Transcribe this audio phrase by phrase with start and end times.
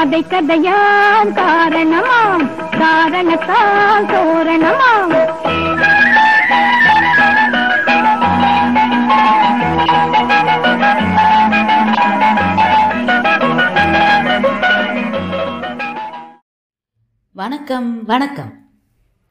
[0.00, 5.34] கதை கதையாம் காரணமாம் காரணத்தால் தோரணமாம்.
[17.32, 18.52] வணக்கம் வணக்கம்.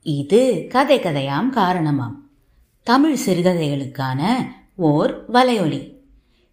[0.01, 2.29] இது கதை கதையாம் காரணமாம்.
[2.83, 4.45] தமிழ் சிறுகதைகளுக்கான
[4.75, 5.93] ஓர் வலையொலி.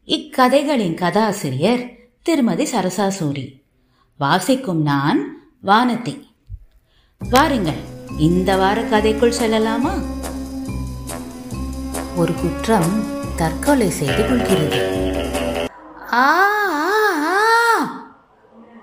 [0.06, 1.90] இக்கதைகளின் கதாசிரியர்
[2.22, 3.64] திருமதி சரசா சூரி.
[4.18, 5.18] வாசிக்கும் நான்
[5.62, 6.20] வானதி.
[7.30, 7.80] வாருங்கள்
[8.18, 9.90] இந்த வார கதைக்குள் செல்லலாமா?
[12.16, 13.04] ஒரு குற்றம்
[13.36, 14.80] தற்கொலை செய்து கொள்கிறது.
[16.12, 16.28] ஆ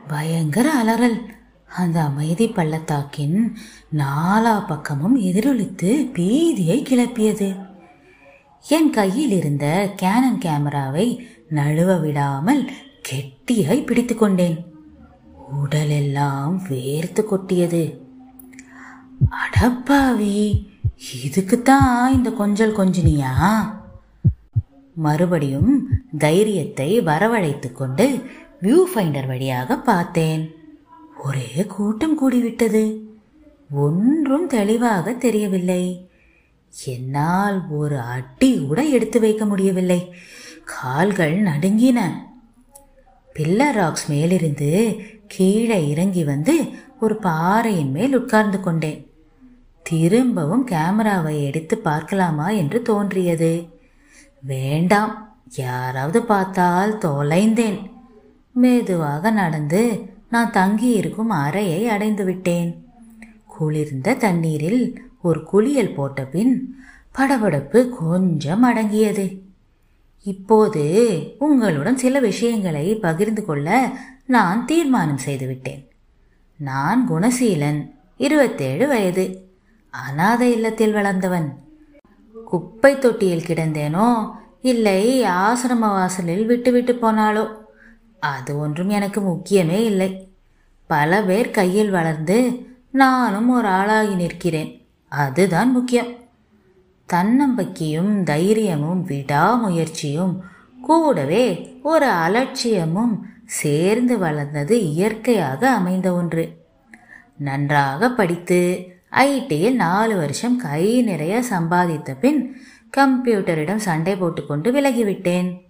[0.08, 1.20] பயங்கர அலறல்.
[1.78, 3.58] அந்த அமைதி பள்ளத்தாக்கின்
[3.98, 7.66] நாலா பக்கமும் எதிரொலித்து பீதியை கிளப்பியது.
[8.68, 12.70] என் கையில் இருந்த கேனன் கேமராவை நழுவ விடாமல்
[13.10, 14.72] கெட்டியாய் பிடித்து கொண்டேன்.
[15.52, 18.02] உடலெல்லாம் வேர்த்து கொட்டியது.
[19.32, 20.68] அடப்பாவி
[21.26, 23.32] இதுக்குத்தான் இந்த கொஞ்சல் கொஞ்சினியா?
[24.96, 28.26] மறுபடியும் தைரியத்தை வரவழைத்து கொண்டு
[28.62, 30.56] வியூ ஃபைண்டர் வழியாக பார்த்தேன்.
[31.24, 33.00] ஒரே கூட்டம் கூடிவிட்டது.
[33.72, 36.10] ஒன்றும் தெளிவாக தெரியவில்லை.
[36.86, 40.16] என்னால் ஒரு அடி கூட எடுத்து வைக்க முடியவில்லை.
[40.64, 42.02] கால்கள் நடுங்கின.
[43.34, 45.00] பில்லர் ராக்ஸ் மேலிருந்து
[45.34, 46.56] கீழே இறங்கி வந்து
[47.00, 49.02] ஒரு பாறையின் மேல் உட்கார்ந்து கொண்டேன்.
[49.86, 53.52] திரும்பவும் கேமராவை எடுத்து பார்க்கலாமா என்று தோன்றியது.
[54.44, 55.14] வேண்டாம்
[55.56, 57.80] யாராவது பார்த்தால் தொலைந்தேன்.
[58.54, 59.82] மெதுவாக நடந்து
[60.30, 62.70] நான் தங்கியிருக்கும் அறையை அடைந்து விட்டேன்.
[63.48, 64.82] குளிர்ந்த தண்ணீரில்
[65.22, 66.54] ஒரு குளியல் போட்ட பின்
[67.16, 69.26] படபடப்பு கொஞ்சம் அடங்கியது.
[70.26, 70.84] இப்போது
[71.40, 73.70] உங்களுடன் சில விஷயங்களை பகிர்ந்து கொள்ள
[74.34, 75.92] நான் தீர்மானம் செய்துவிட்டேன்.
[76.58, 77.82] நான் குணசீலன்
[78.18, 79.26] இருபத்தேழு வயது.
[79.90, 81.50] அனாதை இல்லத்தில் வளர்ந்தவன்.
[82.46, 84.32] குப்பை தொட்டியில் கிடந்தேனோ
[84.62, 87.48] இல்லை ஆசிரம வாசலில் விட்டுவிட்டு போனாலோ.
[88.20, 90.32] அது ஒன்றும் எனக்கு முக்கியமே இல்லை.
[90.88, 92.38] பல பேர் கையில் வளர்ந்து
[92.92, 94.88] நானும் ஒரு ஆளாகி நிற்கிறேன்.
[95.10, 96.12] அதுதான் முக்கியம்.
[97.06, 100.38] தன்னம்பிக்கையும் தைரியமும் விடாமுயற்சியும்
[100.82, 101.46] கூடவே
[101.84, 106.66] ஒரு அலட்சியமும் சேர்ந்து வளர்ந்தது இயற்கையாக அமைந்த ஒன்று.
[107.38, 112.56] நன்றாக படித்து ஐடியில் நாலு வருஷம் கை நிறைய சம்பாதித்த பின்
[112.98, 115.62] கம்ப்யூட்டரிடம் சண்டை போட்டுக்கொண்டு விலகிவிட்டேன்.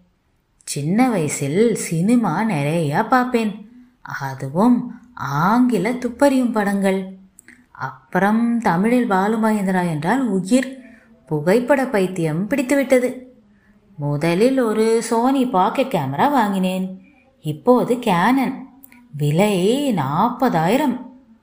[0.64, 3.70] சின்ன வயசில் சினிமா நிறையா பார்ப்பேன்.
[4.02, 7.16] அதுவும் ஆங்கில துப்பறியும் படங்கள்.
[7.72, 10.78] அப்புறம் தமிழில் பாலு மகேந்திரா என்றால் உயிர்
[11.26, 13.18] புகைப்பட பைத்தியம் பிடித்துவிட்டது.
[13.96, 17.03] முதலில் ஒரு சோனி பாக்கெட் கேமரா வாங்கினேன்.
[17.44, 18.56] இப்போது கேனன்
[19.18, 19.56] விலை
[19.92, 20.96] நாற்பதாயிரம்.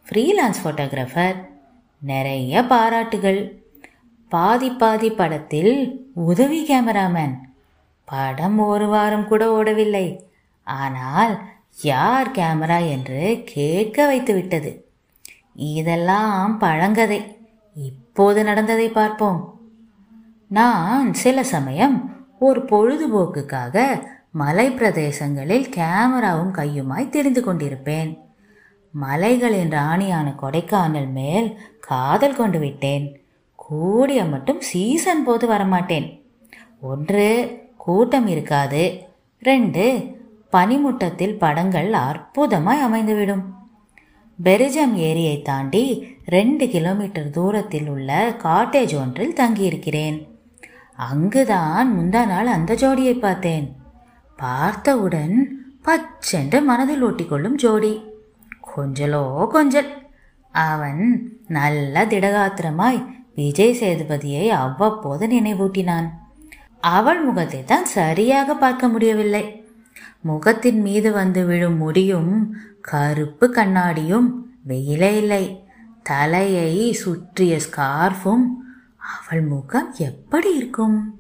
[0.07, 1.39] ஃப்ரீலான்ஸ் ஃபோட்டோகிராஃபர்
[2.03, 3.41] நிறைய பாராட்டுகள்.
[4.29, 5.75] பாதி பாதி படத்தில்
[6.15, 7.35] உதவி கேமராமேன்
[8.05, 10.07] படம் ஒரு வாரம் கூட ஓடவில்லை.
[10.65, 11.35] ஆனால்
[11.83, 14.73] யார் கேமரா என்று கேட்க வைத்து விட்டது.
[15.55, 17.21] இதெல்லாம் பழங்கதை.
[17.75, 19.41] இப்போது நடந்ததை பார்ப்போம்.
[20.47, 21.97] நான் சில சமயம்
[22.39, 23.77] ஒரு பொழுதுபோக்குக்காக
[24.33, 28.19] மலை பிரதேசங்களில் கேமராவும் கையுமாய் தெரிந்து கொண்டிருப்பேன்.
[28.93, 33.21] மலைகளின் ராணியான கொடைக்கானல் மேல் காதல் கொண்டு விட்டேன்.
[33.55, 36.23] கூடிய மட்டும் சீசன் போது வரமாட்டேன்.
[36.81, 39.03] ஒன்று கூட்டம் இருக்காது.
[39.41, 40.17] ரெண்டு
[40.53, 43.43] பனிமுட்டத்தில் படங்கள் அற்புதமாய் அமைந்துவிடும்.
[44.43, 50.39] பெரிஜம் ஏரியை தாண்டி ரெண்டு கிலோமீட்டர் தூரத்தில் உள்ள காட்டேஜ் ஒன்றில் தங்கியிருக்கிறேன்.
[50.97, 53.79] அங்குதான் முந்தா நாள் அந்த ஜோடியை பார்த்தேன்.
[54.41, 55.35] பார்த்தவுடன்
[55.83, 58.05] பச்சென்று மனதில் ஓட்டிக்கொள்ளும் ஜோடி.
[58.71, 59.91] கொஞ்சலோ கொஞ்சல்.
[60.53, 61.03] அவன்
[61.47, 66.09] நல்ல திடகாத்திரமாய் விஜய் சேதுபதியை அவ்வப்போது நினைவூட்டினான்.
[66.81, 69.45] அவள் முகத்தை தான் சரியாக பார்க்க முடியவில்லை.
[70.21, 74.29] முகத்தின் மீது வந்து விழும் முடியும் கருப்பு கண்ணாடியும்
[74.63, 75.45] வெயிலே இல்லை.
[76.03, 78.47] தலையை சுற்றிய ஸ்கார்ஃபும்
[78.99, 81.20] அவள் முகம் எப்படி இருக்கும்?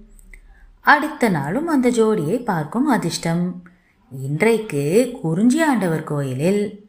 [0.80, 3.62] அடுத்த நாளும் அந்த ஜோடியை பார்க்கும் அதிர்ஷ்டம்.
[4.10, 6.88] இன்றைக்கு குறிஞ்சி ஆண்டவர் கோயிலில்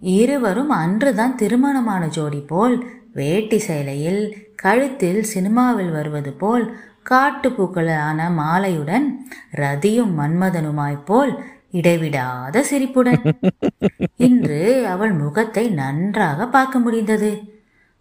[0.00, 6.76] இருவரும் அன்றுதான் திருமணமான ஜோடி போல் வேட்டி சேலையில் கழுத்தில் சினிமாவில் வருவது போல்
[7.10, 9.06] காட்டுப்பூக்களான மாலையுடன்
[9.50, 13.22] ரதியும் மன்மதனுமாய் போல் இடைவிடாத சிரிப்புடன்.
[14.16, 17.42] இன்று அவள் முகத்தை நன்றாக பார்க்க முடிந்தது.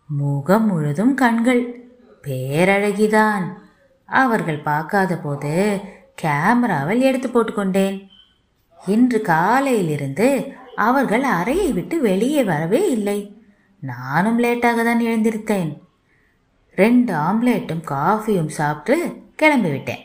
[0.05, 1.63] முகம் முழுதும் கண்கள்.
[2.23, 3.45] பேரழகிதான்.
[4.05, 5.81] அவர்கள் பார்க்காத போது
[6.21, 8.07] கேமராவில் எடுத்து போட்டுக்கொண்டேன்.
[8.87, 13.35] இன்று காலையிலிருந்து அவர்கள் அறையை விட்டு வெளியே வரவே இல்லை.
[13.79, 15.81] நானும் லேட்டாக தான் எழுந்திருத்தேன்.
[16.75, 20.03] ரெண்டு ஆம்லேட்டும் காஃபியும் சாப்பிட்டு கிளம்பிவிட்டேன்.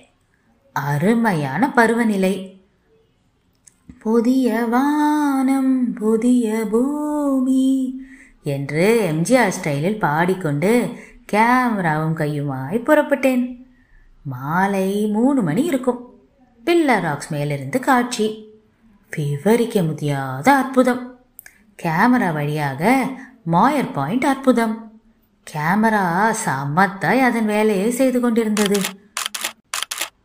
[0.73, 2.57] அருமையான பருவநிலை.
[3.99, 8.01] புதிய வானம் புதிய பூமி
[8.43, 10.93] என்று எம்ஜிஆர் ஸ்டைலில் பாடிக்கொண்டு
[11.33, 13.68] கேமராவும் கையுமாய் புறப்பட்டேன்.
[14.29, 16.15] மாலை மூணு மணி இருக்கும்.
[16.65, 18.53] பில்லர் ராக்ஸ் மேலிருந்து காட்சி.
[19.17, 21.21] விவரிக்க முடியாத அற்புதம்.
[21.83, 23.11] கேமரா வழியாக
[23.45, 25.01] மாயர் பாயிண்ட் அற்புதம்.
[25.53, 28.81] கேமரா சமத்தாய் அதன் வேலையை செய்து கொண்டிருந்தது.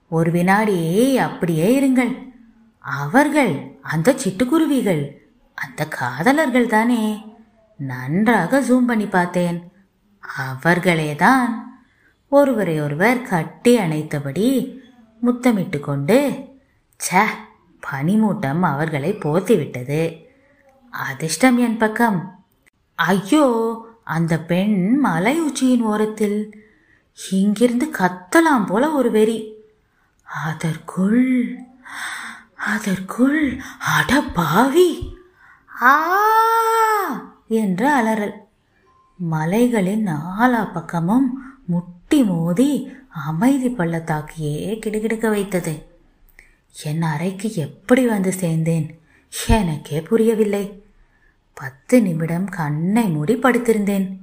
[0.09, 2.31] ஒரு வினாடி அப்படியே இருங்கள்.
[2.79, 5.11] அவர்கள் அந்த சிட்டுக்குருவிகள்
[5.53, 7.25] அந்த காதலர்கள் தானே.
[7.77, 9.71] நன்றாக ஜூம் பண்ணி பார்த்தேன்.
[10.19, 11.72] அவர்களே தான்
[12.33, 14.47] ஒருவரை ஒருவர் கட்டி அணைத்தபடி
[15.21, 16.17] முத்தமிட்டு கொண்டு
[16.99, 17.25] ச்சே
[17.91, 20.01] பனிமூட்டம் அவர்களை போத்திவிட்டது
[20.89, 22.45] அதிர்ஷ்டம் என் பக்கம்.
[22.95, 23.45] ஐயோ
[24.03, 26.39] அந்த பெண் மலை உச்சியின் ஓரத்தில்
[27.31, 29.39] இங்கிருந்து கத்தலாம் போல ஒரு வெறி.
[30.23, 31.59] அதற்குள்
[32.67, 33.61] அதற்குள்
[33.95, 35.17] அட பாவி
[35.81, 35.95] ஆ
[37.47, 38.37] என்று அலறல்.
[39.15, 41.29] மலைகளின் நாலா பக்கமும்
[41.71, 45.85] முட்டு மோதி அமைதி பள்ளத்தாக்கியே கிடுகிடுக்க வைத்தது.
[46.83, 48.99] என் அறைக்கு எப்படி வந்து சேர்ந்தேன்?
[49.47, 50.83] எனக்கே புரியவில்லை.
[51.53, 54.17] பத்து நிமிடம் கண்ணை மூடி படுத்திருந்தேன்.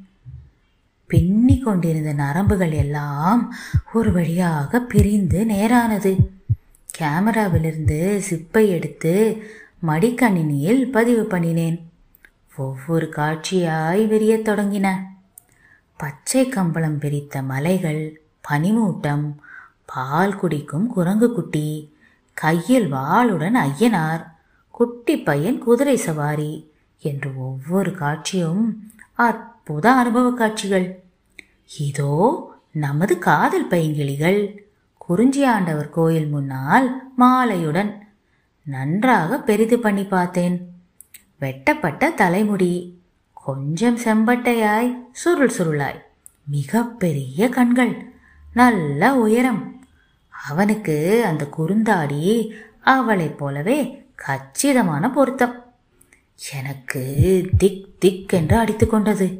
[1.07, 3.55] பின்னி கொண்டிருந்த நரம்புகள் எல்லாம்
[3.93, 6.17] ஒரு வழியாக பிரிந்து நேரானது.
[6.99, 9.43] கேமராவிலிருந்து சிப்பை எடுத்து
[9.87, 11.83] மடிக்கணினியில் பதிவு பண்ணினேன்.
[12.57, 14.95] ஒவ்வொரு காட்சியாய் விரியத் தொடங்கின.
[16.01, 18.03] பச்சை கம்பளம் பிரித்த மலைகள்
[18.49, 19.25] பனிமூட்டம்
[19.85, 21.95] பால் குடிக்கும் குரங்கு குட்டி
[22.37, 24.23] கையில் வாளுடன் ஐயனார்
[24.71, 26.53] குட்டி பையன் குதிரை சவாரி
[26.99, 28.63] என்று ஒவ்வொரு காட்சியும்
[29.15, 30.87] அற்புத அனுபவ காட்சிகள்.
[31.79, 32.15] இதோ
[32.73, 34.41] நமது காதல் பைங்கிளிகள்
[34.97, 36.89] குறிஞ்சி ஆண்டவர் கோயில் முன்னால்
[37.19, 37.93] மாலையுடன்
[38.67, 40.57] நன்றாக பெரிது பண்ணி பார்த்தேன்.
[41.39, 42.73] வெட்டப்பட்ட தலைமுடி
[43.45, 46.03] கொஞ்சம் செம்பட்டையாய் சுருள் சுருளாய்.
[46.45, 48.13] மிகப்பெரிய கண்கள்
[48.55, 49.87] நல்ல உயரம்.
[50.49, 52.51] அவனுக்கு அந்த குறுந்தாடி
[52.81, 55.73] அவளைப் போலவே கச்சிதமான பொருத்தம்.
[56.53, 57.01] எனக்கு
[57.59, 59.39] திக் திக் என்று அடித்துக்கொண்டது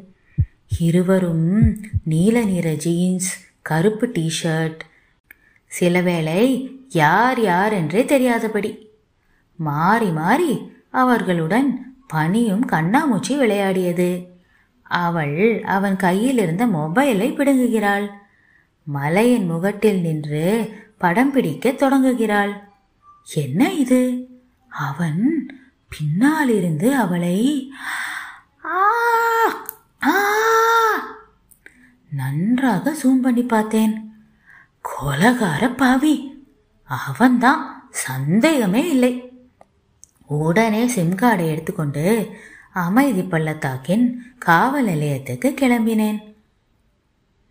[0.79, 4.79] இருவரும் நீல நிற ஜீன்ஸ் கருப்பு டிஷர்ட்
[5.79, 8.89] சிலவேளை யார் யார் என்றே தெரியாதபடி.
[9.55, 14.27] மாறி மாறி அவர்களுடன் பனியும் கண்ணாமூச்சி விளையாடியது.
[14.81, 18.09] அவள் அவன் கையில் இருந்த மொபைலை பிடுங்குகிறாள்.
[18.83, 22.69] மலையின் முகட்டில் நின்று படம் பிடிக்க தொடங்குகிறாள்.
[23.33, 24.27] என்ன இது?
[24.67, 25.47] அவன்
[25.89, 27.71] பின்னால் இருந்து அவளை
[28.65, 28.83] ஆ
[30.03, 30.13] ஆ
[32.09, 34.13] நன்றாக ஜூம் பண்ணி பார்த்தேன்.
[34.81, 36.45] கொலகார பாவி.
[36.83, 39.30] அவன்தான் சந்தேகமே இல்லை.
[40.39, 42.29] உடனே சிம் கார்டை எடுத்துக்கொண்டு
[42.73, 46.35] அமைதி பள்ளத்தாக்கின் காவல் நிலையத்துக்கு கிளம்பினேன்.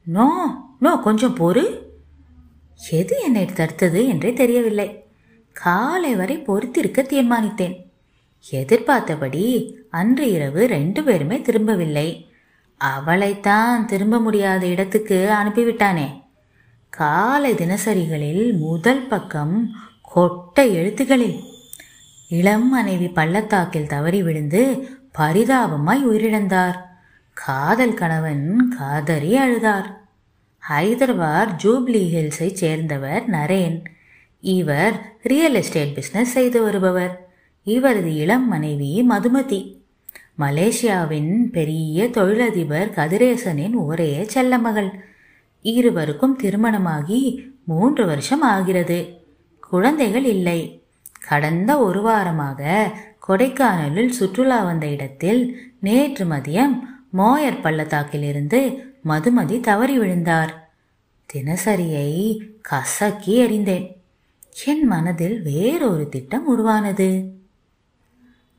[0.02, 1.78] நோ நோ கொஞ்சம் பொறு.
[2.90, 5.04] எது என்னை தடுத்தது என்றே தெரியவில்லை.
[5.52, 7.90] காலை வரை பொறுத்திருக்க தீர்மானித்தேன்.
[8.50, 12.30] எதிர்பார்த்தபடி அன்று இரவு ரெண்டு பேருமே திரும்பவில்லை.
[12.78, 16.22] அவளைத்தான் திரும்ப முடியாத இடத்துக்கு அனுப்பிவிட்டானே.
[16.88, 19.70] காலை தினசரிகளில் முதல் பக்கம்
[20.02, 21.49] கொட்டை எழுத்துகளில்
[22.30, 26.74] இளம் மனைவி பள்ளத்தாக்கில் தவறி விழுந்து பரிதாபமாய் உயிரிழந்தார்.
[27.32, 29.98] காதல் கணவன் காதறி அழுதார்.
[30.68, 33.82] ஹைதராபாத் ஜூப்ளி ஹில்ஸை சேர்ந்தவர் நரேன்.
[34.40, 37.28] இவர் ரியல் எஸ்டேட் பிஸ்னஸ் செய்து வருபவர்.
[37.62, 39.76] இவரது இளம் மனைவி மதுமதி.
[40.38, 44.90] மலேசியாவின் பெரிய தொழிலதிபர் கதிரேசனின் ஒரே செல்லமகள்
[45.62, 49.20] இருவருக்கும் திருமணமாகி மூன்று வருஷம் ஆகிறது.
[49.60, 50.79] குழந்தைகள் இல்லை.
[51.28, 52.90] கடந்த ஒரு வாரமாக
[53.28, 56.78] கொடைக்கானலில் சுற்றுலா வந்த இடத்தில் நேற்று மதியம்
[57.18, 58.76] மோயர் பள்ளத்தாக்கிலிருந்து
[59.08, 60.70] மதுமதி தவறி விழுந்தார்.
[61.34, 63.96] தினசரியை கசக்கி எறிந்தேன்.
[64.64, 67.24] என் மனதில் வேறொரு திட்டம் உருவானது.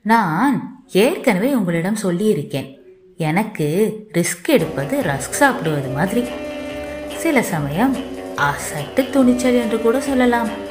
[0.02, 2.78] நான் ஏற்கனவே உங்களிடம் சொல்லியிருக்கேன்.
[3.18, 6.24] எனக்கு ரிஸ்க் எடுப்பது ரஸ்க் சாப்பிடுவது மாதிரி.
[7.16, 7.96] சில சமயம்
[8.36, 10.71] அசட்டு துணிச்சல் என்று கூட சொல்லலாம்.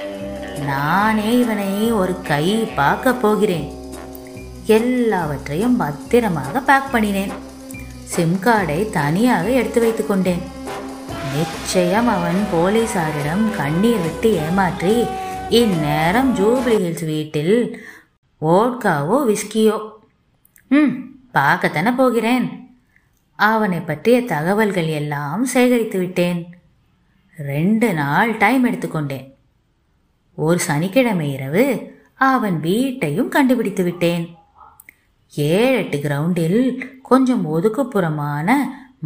[0.59, 3.79] நானே இவனை ஒரு கை பார்க்க போகிறேன்.
[4.67, 7.33] எல்லாவற்றையும் பத்திரமாக பேக் பண்ணினேன்.
[8.05, 10.43] சிம் கார்டை தனியாக எடுத்து வைத்து கொண்டேன்.
[11.35, 15.07] நிச்சயம் அவன் போலீசாரிடம் கண்ணீர் விட்டு ஏமாற்றி
[15.49, 17.83] இந்நேரம் ஜூப்ளி ஹில்ஸ் வீட்டில்
[18.43, 19.79] ஓட்காவோ விஸ்கியோ
[20.69, 20.95] ம்
[21.35, 22.69] பார்க்கத்தானே போகிறேன்.
[23.35, 26.41] அவனை பற்றிய தகவல்கள் எல்லாம் சேகரித்து விட்டேன்.
[27.37, 29.30] ரெண்டு நாள் டைம் எடுத்துக்கொண்டேன்
[30.41, 34.35] ஒரு சனிக்கிழமை இரவு அவன் வீட்டையும் கண்டுபிடித்து விட்டேன்.
[35.37, 38.53] ஏழு எட்டு கிரவுண்டில் கொஞ்சம் ஒதுக்குப்புறமான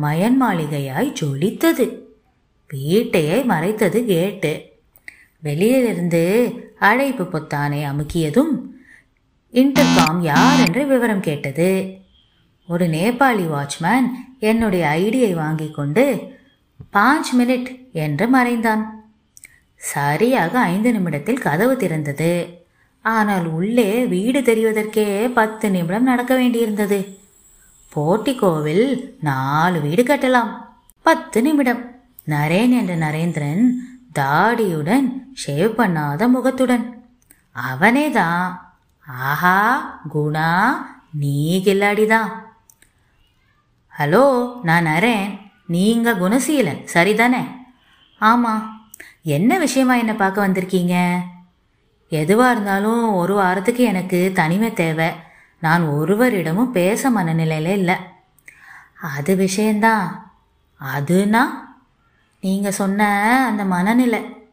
[0.03, 1.99] மயன் மாளிகையாய் ஜொலித்தது.
[2.69, 4.65] வீட்டையே மறைத்தது கேட்டு.
[5.41, 6.23] வெளியிலிருந்து
[6.79, 8.71] அழைப்பு பொத்தானை அமுக்கியதும்
[9.53, 11.97] இன்டர்காம் யார் என்று விவரம் கேட்டது.
[12.69, 14.07] ஒரு நேபாளி வாட்ச்மேன்
[14.39, 16.33] என்னுடைய ஐடியை வாங்கி கொண்டு
[16.93, 19.04] பாஞ்ச் மினிட் என்று மறைந்தான்.
[19.95, 22.33] சரியாக ஐந்து நிமிடத்தில் கதவு திறந்தது.
[23.05, 25.09] ஆனால் உள்ளே வீடு தெரிவதற்கே
[25.39, 26.99] பத்து நிமிடம் நடக்க வேண்டியிருந்தது.
[27.93, 28.87] போட்டிக்கோவில்
[29.21, 30.53] நாலு வீடு கட்டலாம்.
[31.07, 31.83] பத்து நிமிடம்.
[32.27, 33.65] நரேன் என்ற நரேந்திரன்
[34.19, 35.09] தாடியுடன்
[35.43, 36.85] ஷேவ் பண்ணாத முகத்துடன்
[37.53, 38.45] அவனே தான்
[39.31, 39.59] ஆஹா
[40.15, 40.51] குணா
[41.23, 42.31] நீ கில்லாடிதான்
[43.99, 44.25] ஹலோ
[44.63, 45.29] நான் நரேன்.
[45.67, 46.81] நீங்க குணசீலன்.
[46.95, 47.43] சரிதானே?
[48.21, 48.55] ஆமா.
[49.23, 51.19] என்ன விஷயமா என்னை பார்க்க வந்திருக்கீங்க?
[52.11, 55.11] எதுவா இருந்தாலும் ஒரு வாரத்துக்கு எனக்கு தனிமை தேவை.
[55.59, 57.95] நான் ஒருவரிடமும் பேச மனநிலையில இல்லை.
[59.03, 60.33] அது விஷயந்தான்
[60.81, 61.43] அதுனா?
[62.41, 63.07] நீங்க சொன்ன
[63.47, 64.49] அந்த மனநிலை.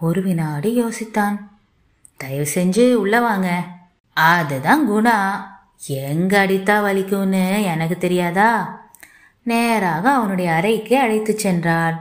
[0.00, 1.38] ஒரு வினாடி யோசித்தான்.
[2.16, 3.64] தயவு செஞ்சு உள்ள வாங்க.
[4.12, 5.48] அதுதான் குணா.
[5.86, 8.80] எங்க அடித்தா வலிக்கும்னு எனக்கு தெரியாதா?
[9.42, 11.96] நேராக அவனுடைய அறைக்கு அழைத்துச் சென்றாள்.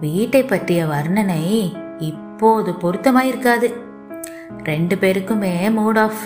[0.00, 3.72] வீட்டை பற்றிய வர்ணனை இப்போது பொருத்தமாயிருக்காது.
[4.64, 6.20] ரெண்டு பேருக்குமே மூட் ஆஃப்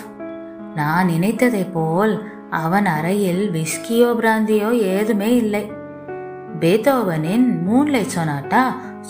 [0.74, 5.72] நான் நினைத்ததைப் போல் அவன் அறையில் விஸ்கியோ பிராந்தியோ ஏதுமே இல்லை.
[6.60, 8.62] பேத்தோவனின் மூன்லைட் சொனாட்டா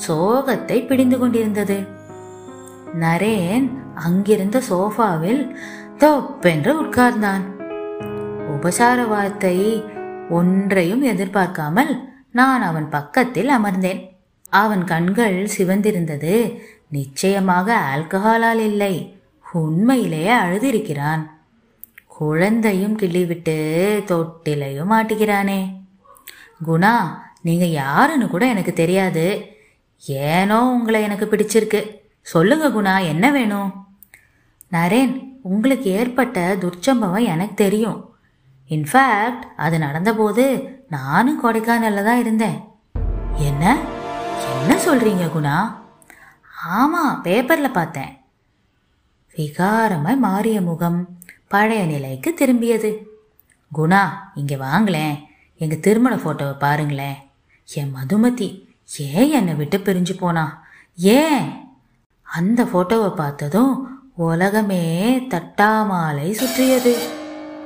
[0.09, 1.87] சோகத்தை பிடிந்து கொண்டிருந்தது.
[3.01, 5.57] நரேன் அங்கிருந்த சோஃபாவில்
[5.97, 7.45] தொப்பென்று உட்கார்ந்தான்.
[8.49, 9.85] உபசார வார்த்தை
[10.31, 14.14] ஒன்றையும் எதிர்பார்க்காமல் நான் அவன் பக்கத்தில் அமர்ந்தேன்.
[14.63, 16.35] அவன் கண்கள் சிவந்திருந்தது.
[16.97, 18.95] நிச்சயமாக ஆல்கஹாலால் இல்லை.
[19.53, 21.23] உண்மையிலேயே அழுதிருக்கிறான்.
[22.19, 23.57] குழந்தையும் கிள்ளிவிட்டு
[24.11, 25.61] தொட்டிலையும் மாட்டுகிறானே
[26.67, 26.93] குணா
[27.47, 29.25] நீங்க யாருன்னு கூட எனக்கு தெரியாது.
[30.33, 31.81] ஏனோ உங்களை எனக்கு பிடிச்சிருக்கு.
[32.33, 33.71] சொல்லுங்க குணா என்ன வேணும்?
[34.73, 35.13] நரேன்
[35.53, 37.99] உங்களுக்கு ஏற்பட்ட துர்ச்சம்பவம் எனக்கு தெரியும்.
[38.69, 40.45] இன்ஃபேக்ட் அது நடந்தபோது
[40.89, 42.59] நானும் கொடைக்கானல்ல தான் இருந்தேன்.
[43.49, 43.77] என்ன?
[44.69, 45.75] என்ன சொல்றீங்க குணா?
[46.69, 48.19] ஆமா பேப்பர்ல பார்த்தேன்.
[49.37, 51.19] விகாரமாய் மாறிய முகம்
[51.49, 53.03] பழைய நிலைக்கு திரும்பியது.
[53.79, 55.25] குணா இங்க வாங்களேன்.
[55.57, 57.15] எங்க திருமண போட்டோவை பாருங்களேன்.
[57.75, 58.69] என் மதுமதி
[58.99, 60.65] ஏன் என்னை விட்டு பிரிஞ்சு போனா?
[60.97, 61.53] ஏன்?
[62.23, 67.09] அந்த போட்டோவை பார்த்ததும் உலகமே தட்டாமாலை சுற்றியது.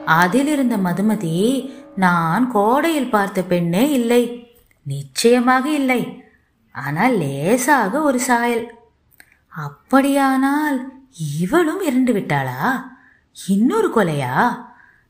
[0.07, 4.53] அதில் இருந்த மதுமதி நான் கோடையில் பார்த்த பெண்ணே இல்லை.
[4.83, 6.18] நிச்சயமாக இல்லை.
[6.79, 8.75] ஆனால் லேசாக ஒரு சாயல்.
[9.49, 10.93] அப்படியானால்
[11.41, 12.85] இவளும் இறந்து விட்டாளா?
[13.49, 14.57] இன்னொரு கொலையா?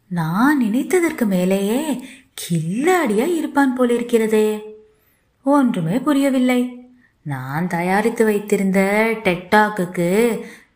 [0.09, 2.05] நான் நினைத்ததற்கு மேலேயே
[2.41, 4.61] கில்லாடியா இருப்பான் போலிருக்கிறதே
[5.45, 6.61] ஒன்றுமே புரியவில்லை.
[7.23, 8.81] நான் தயாரித்து வைத்திருந்த
[9.25, 10.11] டெக்டாக்குக்கு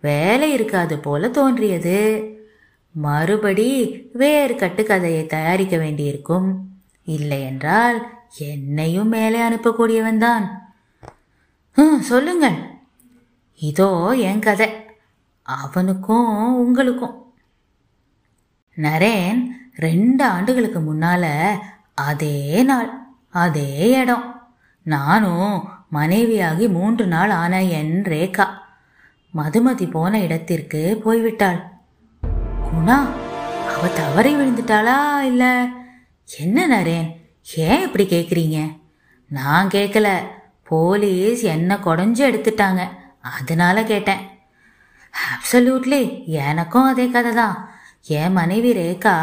[0.00, 1.96] வேலை இருக்காது போல தோன்றியது.
[2.90, 3.70] மறுபடி
[4.12, 6.49] வேறு கட்டுக்கதையை தயாரிக்க வேண்டியிருக்கும்.
[7.04, 10.44] இல்லை என்றால் என்னையும் மேலே அனுப்பக்கூடியவன்தான்
[11.76, 12.57] ம் சொல்லுங்கள்
[13.61, 14.69] இதோ என் கதை.
[15.43, 17.33] அவனுக்கும் உங்களுக்கும்.
[18.76, 19.41] நரேன்
[19.76, 21.25] ரெண்டு ஆண்டுகளுக்கு முன்னால
[21.95, 22.91] அதே நாள்
[23.31, 24.26] அதே இடம்.
[24.83, 28.47] நானும் மனைவியாகி மூன்று நாள் ஆன என் ரேகா
[29.35, 31.61] மதுமதி போன இடத்திற்கு போய்விட்டாள்.
[32.69, 32.99] குணா
[33.75, 35.67] அவ தவறி விழுந்துட்டாளா இல்ல?
[36.38, 37.09] என்ன நரேன்
[37.57, 38.76] ஏன் இப்படி கேக்குறீங்க?
[39.31, 40.09] நான் கேட்கல
[40.73, 42.83] போலீஸ் என்ன குடஞ்சு எடுத்துட்டாங்க.
[43.38, 44.23] அதனால கேட்டேன்.
[45.14, 46.02] அப்சல்யூட்லி
[46.43, 47.57] எனக்கும் அதே கதை தான்
[48.19, 49.17] என் மனைவி ரேகா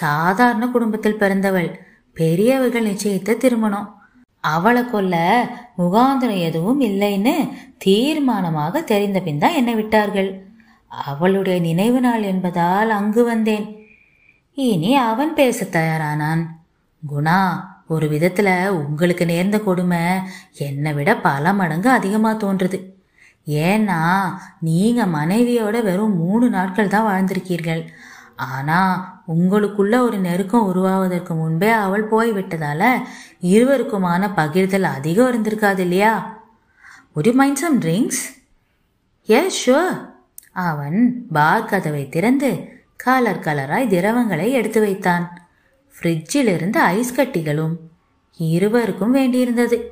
[0.00, 1.68] சாதாரண குடும்பத்தில் பிறந்தவள்.
[2.16, 3.88] பெரியவர்கள் நிச்சயித்த திருமணம்.
[4.44, 5.16] அவளை கொல்ல
[5.78, 7.34] முகாந்திரம் எதுவும் இல்லைன்னு
[7.84, 10.30] தீர்மானமாக தெரிந்த பின் தான் என்னை விட்டார்கள்.
[11.10, 13.66] அவளுடைய நினைவு நாள் என்பதால் அங்கு வந்தேன்.
[14.58, 16.42] இனி அவன் பேச தயாரானான்.
[17.02, 17.40] குணா
[17.88, 19.98] ஒரு விதத்துல உங்களுக்கு நேர்ந்த கொடுமை
[20.52, 22.94] என்னை விட பல மடங்கு அதிகமா தோன்றுது.
[23.46, 24.00] ஏன்னா
[24.60, 27.86] நீங்க மனைவியோட வெறும் மூணு நாட்கள் தான் வாழ்ந்திருக்கீர்கள்.
[28.36, 28.80] ஆனா
[29.28, 32.82] உங்களுக்குள்ள ஒரு நெருக்கம் உருவாவதற்கு முன்பே அவள் போய்விட்டதால
[33.40, 36.44] இருவருக்குமான பகிர்தல் அதிகம் இருந்திருக்காது இல்லையா?
[37.14, 38.24] ஒரு மைண்ட் சம் ட்ரிங்க்ஸ்
[39.30, 39.74] ஏ yes
[40.52, 42.50] அவன் பார் கதவை திறந்து
[42.96, 45.45] கலர் கலராய் திரவங்களை எடுத்து வைத்தான்.
[45.96, 47.76] ஃப்ரிட்ஜில் இருந்த ஐஸ் கட்டிகளும்
[48.38, 49.82] இருவருக்கும் வேண்டியிருந்தது.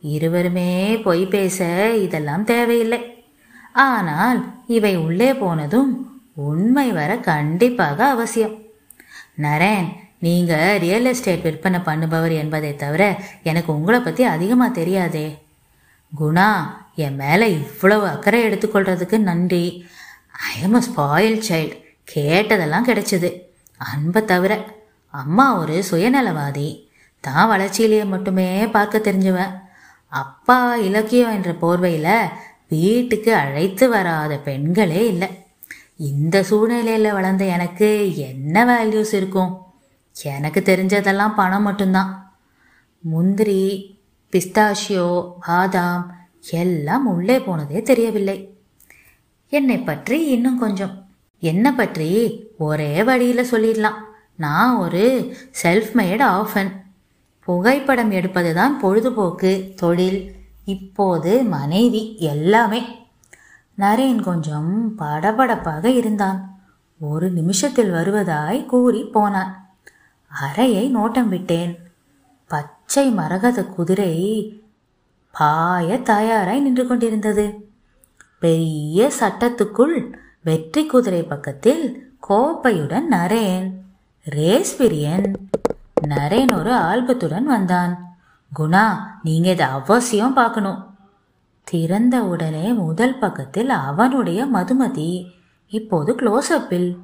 [0.00, 3.24] இருவருமே பொய் பேச இதெல்லாம் தேவையில்லை.
[3.72, 8.54] ஆனால் இவை உள்ளே போனதும் உண்மை வர கண்டிப்பாக அவசியம்.
[9.38, 9.88] நரேன்
[10.18, 13.02] நீங்க ரியல் எஸ்டேட் விற்பனை பண்ணுபவர் என்பதை தவிர
[13.42, 15.38] எனக்கு உங்களை பத்தி அதிகமா தெரியாதே.
[16.20, 16.48] குணா
[16.94, 19.86] என் மேல இவ்வளவு அக்கறை எடுத்துக்கொள்றதுக்கு நன்றி.
[20.30, 21.76] I am a spoil child
[22.14, 23.30] கேட்டதெல்லாம் கிடைச்சது.
[23.78, 24.78] அன்பை தவிர.
[25.14, 26.68] அம்மா ஒரு சுயநலவாதி.
[27.24, 29.54] தான் வளர்ச்சியிலேயே மட்டுமே பார்க்க தெரிஞ்சுவேன்.
[30.12, 32.30] அப்பா இலக்கியம் என்ற போர்வையில்
[32.68, 35.28] வீட்டுக்கு அழைத்து வராத பெண்களே இல்லை.
[36.10, 37.88] இந்த சூழ்நிலையில் வளர்ந்த எனக்கு
[38.28, 39.52] என்ன வேல்யூஸ் இருக்கும்?
[40.36, 42.10] எனக்கு தெரிஞ்சதெல்லாம் பணம் மட்டும்தான்.
[43.04, 43.60] முந்திரி
[44.32, 45.08] பிஸ்தாஷியோ
[45.46, 46.04] பாதாம்
[46.62, 48.38] எல்லாம் உள்ளே போனதே தெரியவில்லை.
[49.52, 50.94] என்னை பற்றி இன்னும் கொஞ்சம்.
[51.42, 52.08] என்னை பற்றி
[52.66, 53.98] ஒரே வழியில் சொல்லிடலாம்.
[54.40, 55.02] நான் ஒரு
[55.62, 56.70] செல்ஃப் மேட் ஆஃபன்
[57.44, 62.80] புகைப்படம் எடுப்பது தான் பொழுதுபோக்கு தொழில் இப்போது மனைவி எல்லாமே.
[63.78, 66.62] நரேன் கொஞ்சம் படபடப்பாக இருந்தான்.
[67.00, 69.52] ஒரு நிமிஷத்தில் வருவதாய் கூறி போனான்.
[70.28, 71.78] அறையை நோட்டம் விட்டேன்.
[72.48, 74.14] பச்சை மரகத குதிரை
[75.38, 77.46] பாய தயாராய் நின்று கொண்டிருந்தது.
[78.38, 80.12] பெரிய சட்டத்துக்குள்
[80.44, 81.84] வெற்றி குதிரை பக்கத்தில்
[82.28, 83.68] கோப்பையுடன் நரேன்
[84.22, 85.32] ரேஸ் பிரியன்
[86.08, 88.16] நரேன் ஒரு ஆல்பத்துடன் வந்தான்.
[88.58, 90.98] குணா நீங்க இதை அவசியம் பார்க்கணும்.
[91.64, 95.26] திறந்த உடனே முதல் பக்கத்தில் அவனுடைய மதுமதி.
[95.68, 96.98] இப்போது க்ளோஸ்அப்பில்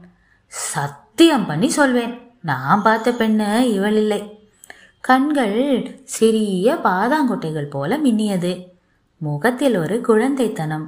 [0.46, 2.30] சத்தியம் பண்ணி சொல்வேன்.
[2.42, 4.49] நான் பார்த்த பெண்ணு இவள் இல்லை.
[5.00, 8.66] கண்கள் சிறிய பாதாங்குட்டைகள் போல மின்னியது.
[9.16, 10.87] முகத்தில் ஒரு குழந்தைத்தனம்.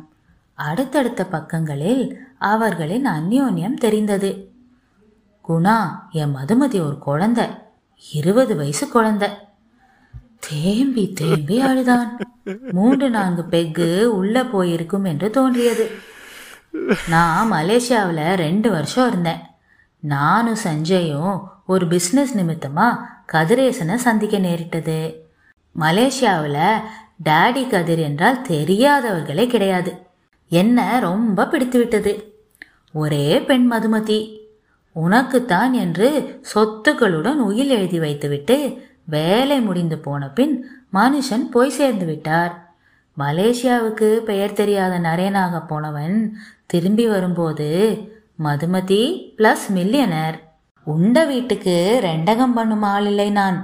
[0.54, 4.50] அடுத்தடுத்த பக்கங்களில் அவர்களின் அந்யோன்யம் தெரிந்தது.
[5.48, 7.46] குணா என் மதுமதி ஒரு குழந்தை.
[8.12, 9.28] இருபது வயசு குழந்தை.
[10.38, 12.18] தேம்பி தேம்பி அழுதான்.
[12.70, 15.90] மூன்று நான்கு பெக்கு உள்ள போயிருக்கும் என்று தோன்றியது.
[17.08, 19.40] நான் மலேசியாவில் ரெண்டு வருஷம் இருந்தேன்.
[20.00, 22.98] நானும் சஞ்சயும் ஒரு பிஸ்னஸ் நிமித்தமா
[23.32, 25.28] கதிரேசனை சந்திக்க நேரிட்டது.
[25.80, 26.80] மலேசியாவில்
[27.24, 30.06] டேடி கதிர் என்றால் தெரியாதவர்களே கிடையாது.
[30.48, 32.40] என்ன ரொம்ப பிடித்து விட்டது.
[32.92, 34.37] ஒரே பெண் மதுமதி.
[35.04, 36.08] உனக்குத்தான் என்று
[36.54, 38.56] சொத்துக்களுடன் உயில் எழுதி வைத்துவிட்டு
[39.04, 40.54] வேலை முடிந்து போன பின்
[40.92, 42.52] மனுஷன் போய் சேர்ந்து விட்டார்.
[43.18, 46.16] மலேசியாவுக்கு பெயர் தெரியாத நரேனாக போனவன்
[46.66, 47.68] திரும்பி வரும்போது
[48.44, 49.02] மதுமதி
[49.36, 50.36] பிளஸ் மில்லியனர்
[50.86, 53.58] உண்ட வீட்டுக்கு ரெண்டகம் பண்ணும் ஆள் இல்லை நான்.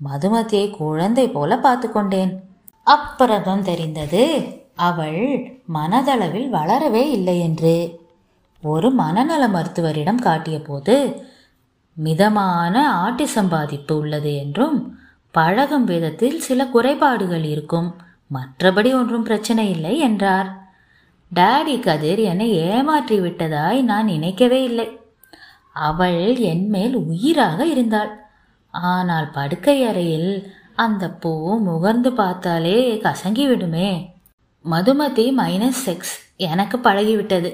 [0.00, 2.32] மதுமதியை குழந்தை போல பார்த்து கொண்டேன்.
[2.86, 4.24] அப்புறம் தெரிந்தது
[4.74, 5.20] அவள்
[5.74, 7.74] மனதளவில் வளரவே இல்லை என்று.
[8.62, 10.96] ஒரு மனநல மருத்துவரிடம் காட்டிய போது
[11.96, 14.76] மிதமான ஆட்டிசம் பாதிப்பு உள்ளது என்றும்
[15.30, 17.88] பழகும் விதத்தில் சில குறைபாடுகள் இருக்கும்
[18.34, 20.48] மற்றபடி ஒன்றும் பிரச்சனை இல்லை என்றார்.
[21.32, 24.88] டாடி கதிர் என்னை ஏமாற்றி விட்டதாய் நான் நினைக்கவே இல்லை.
[25.70, 28.12] அவள் என்மேல் உயிராக இருந்தாள்.
[28.74, 30.30] ஆனால் படுக்கை அறையில்
[30.74, 31.32] அந்த பூ
[31.66, 33.90] முகர்ந்து பார்த்தாலே கசங்கி விடுமே.
[34.64, 37.52] மதுமதி மைனஸ் செக்ஸ் எனக்கு பழகிவிட்டது.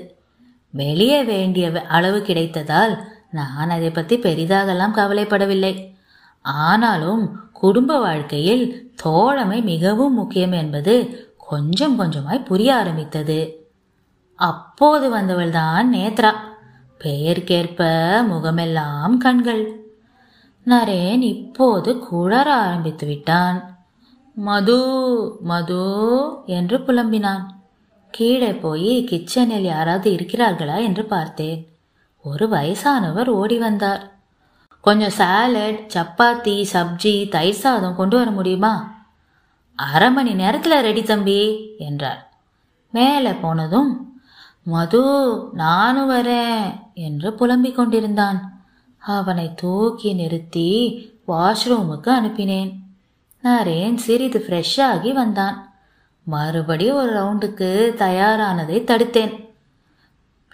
[0.70, 2.98] வெளியே வேண்டிய அளவு கிடைத்ததால்
[3.30, 5.96] நான் அதை பற்றி பெரிதாகலாம் கவலைப்படவில்லை.
[6.42, 13.66] ஆனாலும் குடும்ப வாழ்க்கையில் தோழமை மிகவும் முக்கியம் என்பது கொஞ்சம் கொஞ்சமாய் புரிய ஆரம்பித்தது.
[14.34, 16.34] அப்போது வந்தவள் தான் நேத்ரா.
[16.98, 17.86] பெயர்க்கேற்ப
[18.26, 19.90] முகமெல்லாம் கண்கள்.
[20.66, 23.76] நரேன் இப்போது குளர ஆரம்பித்து விட்டான்.
[24.34, 24.80] மது
[25.40, 25.86] மது
[26.46, 27.57] என்று புலம்பினான்.
[28.18, 31.68] கீழே போய் கிச்சனில் யாராவது இருக்கிறார்களா என்று பார்த்தேன்.
[32.22, 34.18] ஒரு வயசானவர் ஓடி வந்தார்.
[34.80, 39.04] கொஞ்சம் சாலட் சப்பாத்தி சப்ஜி தயிர் சாதம் கொண்டு வர முடியுமா?
[39.74, 42.32] அரை மணி நேரத்தில் ரெடி தம்பி என்றார்.
[42.90, 44.20] மேலே போனதும்
[44.62, 45.02] மது
[45.52, 48.66] நானும் வரேன் என்று புலம்பிக் கொண்டிருந்தான்.
[48.98, 50.72] அவனை தூக்கி நிறுத்தி
[51.28, 52.72] வாஷ்ரூமுக்கு அனுப்பினேன்.
[53.42, 55.67] நரேன் சிறிது ஃப்ரெஷ்ஷாகி வந்தான்.
[56.28, 59.48] மறுபடியும் ஒரு ரவுண்டுக்கு தயாரானதை தடுத்தேன்.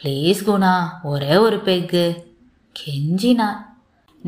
[0.02, 2.34] ப்ளீஸ் குணா ஒரே ஒரு பெக்கு
[2.72, 3.56] கெஞ்சினா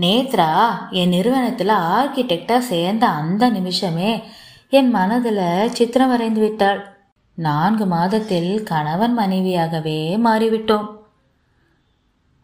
[0.00, 4.22] நேத்ரா என் நிறுவனத்தில் ஆர்கிடெக்டாக சேர்ந்த அந்த நிமிஷமே
[4.70, 6.96] என் மனதில் சித்திரம் வரைந்து விட்டாள்.
[7.34, 10.86] நான்கு மாதத்தில் கணவன் மனைவியாகவே மாறிவிட்டோம்.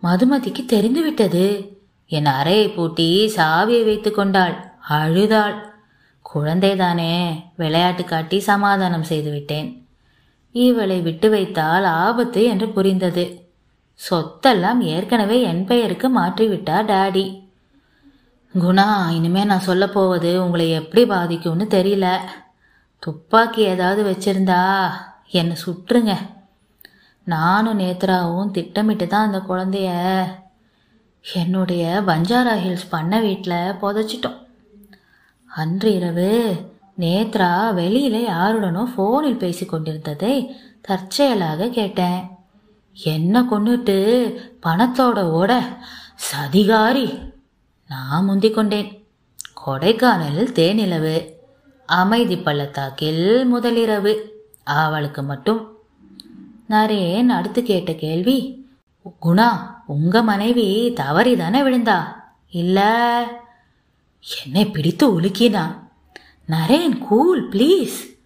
[0.03, 1.77] மதுமதிக்கு தெரிந்துவிட்டது.
[2.07, 5.72] என் அறையை பூட்டி சாவியை வைத்து கொண்டாள் அழுதாள்.
[6.35, 9.87] குழந்தைதானே விளையாட்டு காட்டி சமாதானம் செய்துவிட்டேன்
[10.53, 13.25] இவளை விட்டு வைத்தால் ஆபத்து என்று புரிந்தது.
[14.11, 17.41] சொத்தெல்லாம் ஏற்கனவே என் பெயருக்கு மாற்றிவிட்டார் டாடி.
[18.55, 22.19] குணா இனிமே நான் சொல்ல போவது உங்களை எப்படி பாதிக்கும்னு தெரியல.
[22.99, 24.91] துப்பாக்கி ஏதாவது வச்சிருந்தா
[25.29, 26.15] என்னை சுட்டுருங்க
[27.25, 29.91] நானும் நேத்ராவும் திட்டமிட்டு தான் அந்த குழந்தைய
[31.23, 34.42] என்னுடைய பஞ்சாரா ஹில்ஸ் பண்ண வீட்டில் புதைச்சிட்டோம்.
[35.55, 36.57] அன்று இரவு
[36.99, 42.29] நேத்ரா வெளியில யாருடனோ ஃபோனில் பேசி கொண்டிருந்ததை தற்செயலாக கேட்டேன்.
[42.93, 43.97] என்ன கொண்டுட்டு
[44.67, 45.77] பணத்தோட ஓட
[46.31, 47.33] சதிகாரி?
[47.89, 49.07] நான் முந்தி கொண்டேன்.
[49.67, 51.29] கொடைக்கானலில் தேனிலவு
[51.87, 54.17] அமைதி பள்ளத்தாக்கில் முதலிரவு
[54.65, 55.77] அவளுக்கு மட்டும்.
[56.71, 58.67] நரேன் அடுத்து கேட்ட கேள்வி
[59.23, 59.49] குணா
[59.87, 62.03] உங்க மனைவி தவறிதானே விழுந்தா?
[62.51, 63.41] இல்லை.
[64.45, 65.79] என்னை பிடித்து உலுக்கினா?
[66.49, 68.19] Naren cool please.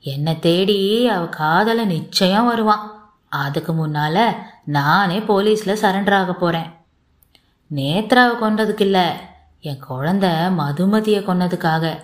[0.00, 6.72] என்னை தேடி அவ காதல நிச்சயம் வருவான் அதுக்கு முன்னால நானே போலீஸ்ல சரண்டர் ஆக போறேன்.
[7.74, 9.10] நேத்ராவை கொண்டதுக்கு இல்லை
[9.60, 11.98] என் குழந்தை மதுமதியை கொன்னதுக்காக.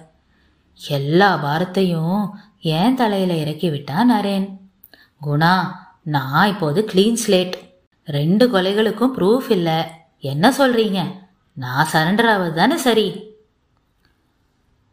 [0.88, 4.56] எல்லா பாரத்தையும் என் தலையில இறக்கி விட்டான் நரேன்.
[5.22, 5.60] குணா
[6.02, 9.84] நான் இப்போது க்ளீன் ஸ்லேட் ரெண்டு கொலைகளுக்கும் ப்ரூஃப் இல்லை.
[10.20, 11.22] என்ன சொல்றீங்க?
[11.54, 13.32] நான் சரண்டர் ஆவது தானே சரி?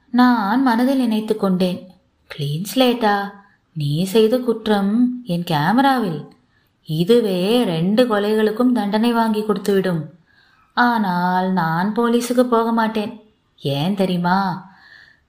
[0.09, 1.91] நான் மனதில் நினைத்து கொண்டேன்.
[2.31, 3.31] க்ளீன் ஸ்லேட்டா
[3.73, 6.27] நீ செய்த குற்றம் என் கேமராவில்.
[6.85, 10.03] இதுவே ரெண்டு கொலைகளுக்கும் தண்டனை வாங்கி கொடுத்துவிடும்.
[10.73, 13.21] ஆனால் நான் போலீஸுக்கு போக மாட்டேன்.
[13.61, 14.69] ஏன் தெரியுமா?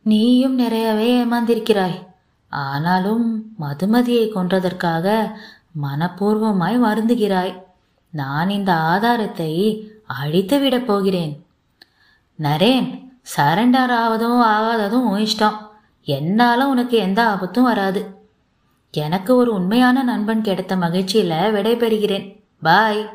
[0.03, 2.07] நீயும் நிறையவே ஏமாந்திருக்கிறாய்.
[2.49, 5.37] ஆனாலும் மதுமதியை கொன்றதற்காக
[5.83, 7.63] மனப்பூர்வமாய் வருந்துகிறாய்.
[8.11, 9.53] நான் இந்த ஆதாரத்தை
[10.21, 11.47] அழித்து விடப் போகிறேன்.
[12.43, 15.57] நரேன் சரண்டர் ஆவதும் ஆகாததும் உன் இஷ்டம்.
[16.05, 18.07] என்னால உனக்கு எந்த ஆபத்தும் வராது.
[18.91, 23.11] எனக்கு ஒரு உண்மையான நண்பன் கிடைத்த மகிழ்ச்சியில விடைபெறுகிறேன் பாய்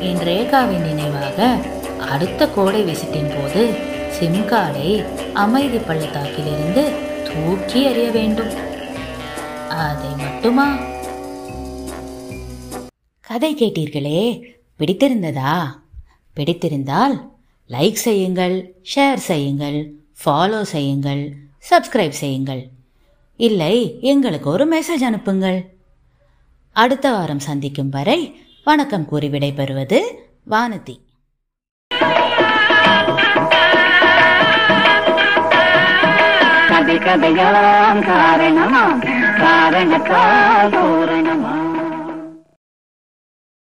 [0.00, 1.58] என் ரேகாவின் நினைவாக
[2.10, 3.74] அடுத்த கோடை விசிட்டின் போது
[4.10, 6.92] சிம் கார்டை அமைதி பள்ளத்தாக்கிலிருந்து
[7.24, 8.52] தூக்கி எறிய வேண்டும்.
[9.68, 10.76] அதை மட்டுமா?
[13.20, 14.42] கதை கேட்டீர்களே
[14.78, 15.54] பிடித்திருந்ததா?
[16.36, 17.16] பிடித்திருந்தால்
[17.68, 21.36] லைக் செய்யுங்கள் ஷேர் செய்யுங்கள் ஃபாலோ செய்யுங்கள்
[21.70, 22.68] சப்ஸ்கிரைப் செய்யுங்கள்.
[23.36, 25.74] இல்லை எங்களுக்கு ஒரு மெசேஜ் அனுப்புங்கள்.
[26.72, 30.00] அடுத்த வாரம் சந்திக்கும் வரை வணக்கம் கூறி விடைபெறுவது
[30.50, 30.96] வானதி.
[36.68, 39.00] கதை கதையாம் காரணமாம்
[39.38, 40.72] காரணத்தால்